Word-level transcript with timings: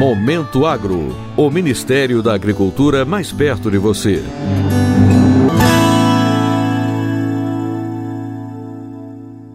Momento 0.00 0.64
Agro, 0.64 1.14
o 1.36 1.50
Ministério 1.50 2.22
da 2.22 2.34
Agricultura 2.34 3.04
mais 3.04 3.32
perto 3.32 3.70
de 3.70 3.76
você. 3.76 4.24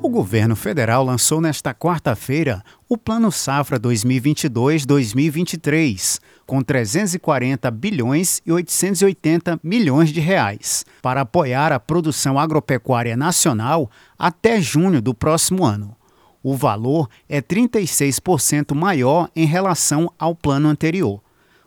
O 0.01 0.09
governo 0.09 0.55
federal 0.55 1.03
lançou 1.03 1.41
nesta 1.41 1.73
quarta-feira 1.73 2.63
o 2.87 2.95
Plano 2.97 3.31
Safra 3.31 3.79
2022-2023, 3.79 6.19
com 6.45 6.61
340 6.61 7.71
bilhões 7.71 8.39
e 8.45 8.51
880 8.51 9.59
milhões 9.63 10.09
de 10.09 10.19
reais, 10.19 10.85
para 11.01 11.21
apoiar 11.21 11.71
a 11.71 11.79
produção 11.79 12.37
agropecuária 12.39 13.17
nacional 13.17 13.89
até 14.17 14.61
junho 14.61 15.01
do 15.01 15.13
próximo 15.13 15.65
ano. 15.65 15.95
O 16.47 16.55
valor 16.55 17.09
é 17.27 17.41
36% 17.41 18.75
maior 18.75 19.31
em 19.35 19.47
relação 19.47 20.13
ao 20.19 20.35
plano 20.35 20.69
anterior. 20.69 21.19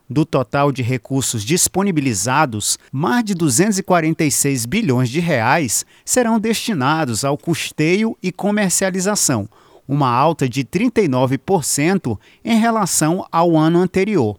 Do 0.08 0.24
total 0.24 0.70
de 0.70 0.84
recursos 0.84 1.44
disponibilizados, 1.44 2.78
mais 2.92 3.24
de 3.24 3.34
246 3.34 4.66
bilhões 4.66 5.08
de 5.08 5.18
reais 5.18 5.84
serão 6.04 6.38
destinados 6.38 7.24
ao 7.24 7.36
custeio 7.36 8.16
e 8.22 8.30
comercialização, 8.30 9.48
uma 9.88 10.08
alta 10.08 10.48
de 10.48 10.62
39% 10.62 12.16
em 12.44 12.60
relação 12.60 13.26
ao 13.32 13.56
ano 13.56 13.80
anterior. 13.80 14.38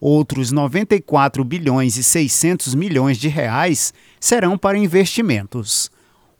Outros 0.00 0.52
94 0.52 1.42
bilhões 1.42 1.96
e 1.96 2.04
600 2.04 2.76
milhões 2.76 3.18
de 3.18 3.26
reais 3.26 3.92
serão 4.20 4.56
para 4.56 4.78
investimentos. 4.78 5.90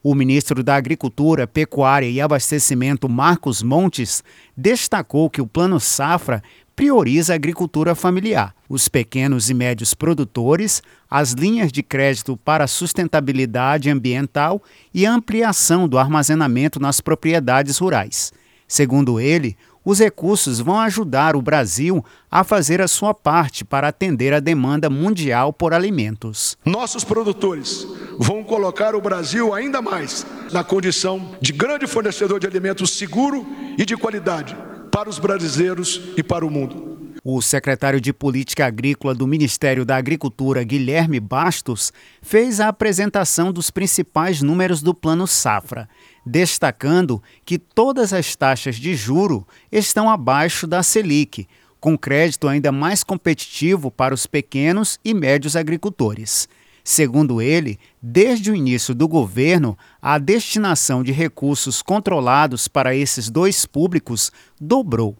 O 0.03 0.15
ministro 0.15 0.63
da 0.63 0.75
Agricultura, 0.75 1.45
Pecuária 1.45 2.09
e 2.09 2.19
Abastecimento, 2.19 3.07
Marcos 3.07 3.61
Montes, 3.61 4.23
destacou 4.57 5.29
que 5.29 5.39
o 5.39 5.45
Plano 5.45 5.79
Safra 5.79 6.41
prioriza 6.75 7.33
a 7.33 7.35
agricultura 7.35 7.93
familiar, 7.93 8.55
os 8.67 8.87
pequenos 8.87 9.51
e 9.51 9.53
médios 9.53 9.93
produtores, 9.93 10.81
as 11.07 11.33
linhas 11.33 11.71
de 11.71 11.83
crédito 11.83 12.35
para 12.37 12.65
sustentabilidade 12.65 13.91
ambiental 13.91 14.63
e 14.91 15.05
a 15.05 15.13
ampliação 15.13 15.87
do 15.87 15.99
armazenamento 15.99 16.79
nas 16.79 16.99
propriedades 16.99 17.77
rurais. 17.77 18.33
Segundo 18.67 19.19
ele, 19.19 19.55
os 19.85 19.99
recursos 19.99 20.59
vão 20.59 20.79
ajudar 20.79 21.35
o 21.35 21.41
Brasil 21.41 22.03
a 22.29 22.43
fazer 22.43 22.81
a 22.81 22.87
sua 22.87 23.13
parte 23.13 23.65
para 23.65 23.87
atender 23.87 24.33
a 24.33 24.39
demanda 24.39 24.89
mundial 24.89 25.51
por 25.51 25.73
alimentos. 25.73 26.57
Nossos 26.65 27.03
produtores 27.03 27.85
vão 28.21 28.43
colocar 28.43 28.93
o 28.93 29.01
Brasil 29.01 29.51
ainda 29.51 29.81
mais 29.81 30.27
na 30.53 30.63
condição 30.63 31.35
de 31.41 31.51
grande 31.51 31.87
fornecedor 31.87 32.39
de 32.39 32.45
alimentos 32.45 32.91
seguro 32.91 33.47
e 33.75 33.83
de 33.83 33.97
qualidade 33.97 34.55
para 34.91 35.09
os 35.09 35.17
brasileiros 35.17 35.99
e 36.15 36.21
para 36.21 36.45
o 36.45 36.49
mundo. 36.51 37.15
O 37.23 37.41
secretário 37.41 37.99
de 37.99 38.13
Política 38.13 38.67
Agrícola 38.67 39.15
do 39.15 39.25
Ministério 39.25 39.83
da 39.83 39.97
Agricultura, 39.97 40.63
Guilherme 40.63 41.19
Bastos, 41.19 41.91
fez 42.21 42.59
a 42.59 42.67
apresentação 42.67 43.51
dos 43.51 43.71
principais 43.71 44.43
números 44.43 44.83
do 44.83 44.93
Plano 44.93 45.25
Safra, 45.25 45.89
destacando 46.23 47.23
que 47.43 47.57
todas 47.57 48.13
as 48.13 48.35
taxas 48.35 48.75
de 48.75 48.93
juro 48.93 49.47
estão 49.71 50.07
abaixo 50.07 50.67
da 50.67 50.83
Selic, 50.83 51.47
com 51.79 51.97
crédito 51.97 52.47
ainda 52.47 52.71
mais 52.71 53.03
competitivo 53.03 53.89
para 53.89 54.13
os 54.13 54.27
pequenos 54.27 54.99
e 55.03 55.11
médios 55.11 55.55
agricultores. 55.55 56.47
Segundo 56.83 57.41
ele, 57.41 57.79
desde 58.01 58.51
o 58.51 58.55
início 58.55 58.95
do 58.95 59.07
governo, 59.07 59.77
a 60.01 60.17
destinação 60.17 61.03
de 61.03 61.11
recursos 61.11 61.81
controlados 61.81 62.67
para 62.67 62.95
esses 62.95 63.29
dois 63.29 63.65
públicos 63.65 64.31
dobrou. 64.59 65.15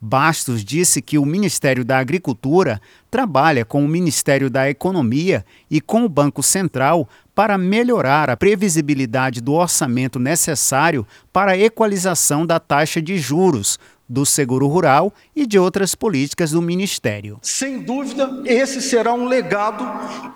Bastos 0.00 0.62
disse 0.62 1.00
que 1.00 1.16
o 1.16 1.24
Ministério 1.24 1.84
da 1.84 1.98
Agricultura 1.98 2.80
trabalha 3.10 3.64
com 3.64 3.82
o 3.82 3.88
Ministério 3.88 4.50
da 4.50 4.68
Economia 4.68 5.44
e 5.70 5.80
com 5.80 6.04
o 6.04 6.08
Banco 6.08 6.42
Central 6.42 7.08
para 7.36 7.58
melhorar 7.58 8.30
a 8.30 8.36
previsibilidade 8.36 9.42
do 9.42 9.52
orçamento 9.52 10.18
necessário 10.18 11.06
para 11.30 11.52
a 11.52 11.58
equalização 11.58 12.46
da 12.46 12.58
taxa 12.58 13.02
de 13.02 13.18
juros, 13.18 13.78
do 14.08 14.24
seguro 14.24 14.66
rural 14.66 15.12
e 15.34 15.46
de 15.46 15.58
outras 15.58 15.94
políticas 15.94 16.52
do 16.52 16.62
Ministério. 16.62 17.38
Sem 17.42 17.82
dúvida, 17.82 18.42
esse 18.46 18.80
será 18.80 19.12
um 19.12 19.26
legado 19.26 19.84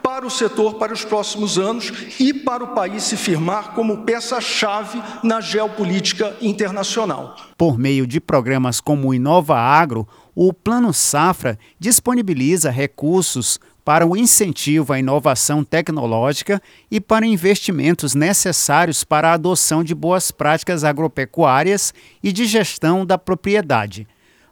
para 0.03 0.27
o 0.27 0.31
setor 0.31 0.75
para 0.75 0.93
os 0.93 1.03
próximos 1.03 1.57
anos 1.57 1.91
e 2.19 2.35
para 2.35 2.65
o 2.65 2.75
país 2.75 3.05
se 3.05 3.17
firmar 3.17 3.73
como 3.73 4.05
peça-chave 4.05 5.03
na 5.23 5.41
geopolítica 5.41 6.37
internacional. 6.43 7.35
Por 7.57 7.79
meio 7.79 8.07
de 8.07 8.21
programas 8.21 8.79
como 8.79 9.09
o 9.09 9.15
Inova 9.15 9.57
Agro, 9.57 10.07
o 10.35 10.53
Plano 10.53 10.93
Safra 10.93 11.59
disponibiliza 11.79 12.71
recursos 12.71 13.59
para 13.85 14.07
o 14.07 14.17
incentivo 14.17 14.93
à 14.93 14.99
inovação 14.99 15.65
tecnológica 15.65 16.61
e 16.91 17.01
para 17.01 17.27
investimentos 17.27 18.15
necessários 18.15 19.05
para 19.05 19.31
a 19.31 19.35
adoção 19.35 19.83
de 19.83 19.95
boas 19.95 20.31
práticas 20.31 20.85
agropecuárias 20.85 21.95
e 22.23 22.33
de 22.33 22.45
gestão 22.47 23.05
da 23.05 23.17
propriedade. 23.17 24.07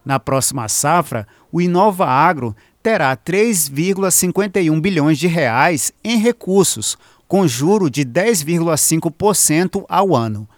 Na 0.04 0.18
próxima 0.18 0.68
safra, 0.68 1.26
o 1.52 1.60
Inova 1.60 2.06
Agro 2.06 2.56
terá 2.82 3.16
3,51 3.16 4.80
bilhões 4.80 5.18
de 5.18 5.26
reais 5.26 5.92
em 6.02 6.18
recursos, 6.18 6.96
com 7.26 7.46
juro 7.46 7.90
de 7.90 8.04
10,5% 8.04 9.84
ao 9.88 10.16
ano. 10.16 10.48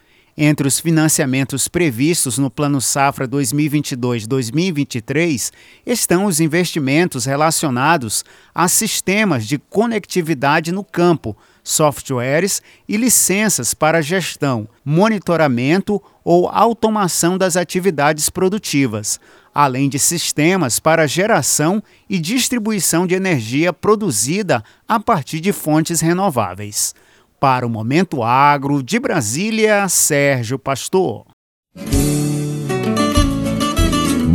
Entre 0.42 0.66
os 0.66 0.80
financiamentos 0.80 1.68
previstos 1.68 2.38
no 2.38 2.50
Plano 2.50 2.80
Safra 2.80 3.28
2022-2023 3.28 5.52
estão 5.84 6.24
os 6.24 6.40
investimentos 6.40 7.26
relacionados 7.26 8.24
a 8.54 8.66
sistemas 8.66 9.46
de 9.46 9.58
conectividade 9.58 10.72
no 10.72 10.82
campo, 10.82 11.36
softwares 11.62 12.62
e 12.88 12.96
licenças 12.96 13.74
para 13.74 14.00
gestão, 14.00 14.66
monitoramento 14.82 16.02
ou 16.24 16.48
automação 16.48 17.36
das 17.36 17.54
atividades 17.54 18.30
produtivas, 18.30 19.20
além 19.54 19.90
de 19.90 19.98
sistemas 19.98 20.80
para 20.80 21.06
geração 21.06 21.82
e 22.08 22.18
distribuição 22.18 23.06
de 23.06 23.14
energia 23.14 23.74
produzida 23.74 24.64
a 24.88 24.98
partir 24.98 25.38
de 25.38 25.52
fontes 25.52 26.00
renováveis. 26.00 26.94
Para 27.40 27.66
o 27.66 27.70
Momento 27.70 28.22
Agro, 28.22 28.82
de 28.82 29.00
Brasília, 29.00 29.88
Sérgio 29.88 30.58
Pastor. 30.58 31.24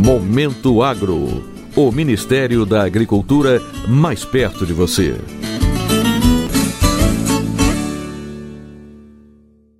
Momento 0.04 0.82
Agro. 0.82 1.44
O 1.76 1.92
Ministério 1.92 2.66
da 2.66 2.82
Agricultura 2.82 3.62
mais 3.86 4.24
perto 4.24 4.66
de 4.66 4.72
você. 4.72 5.14